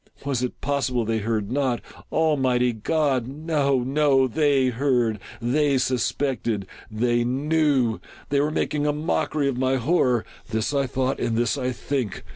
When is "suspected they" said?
5.77-7.23